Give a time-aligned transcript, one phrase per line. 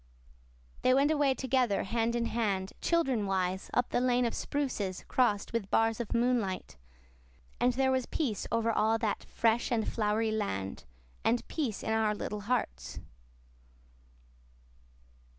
[0.81, 5.53] They went away together hand in hand, children wise, up the lane of spruces crossed
[5.53, 6.75] with bars of moonlight.
[7.59, 10.85] And there was peace over all that fresh and flowery land,
[11.23, 12.99] and peace in our little hearts.